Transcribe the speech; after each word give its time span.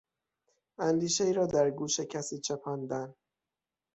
اندیشهای 0.79 1.33
را 1.33 1.45
در 1.45 1.71
گوش 1.71 1.99
کسی 1.99 2.39
چپاندن 2.39 3.15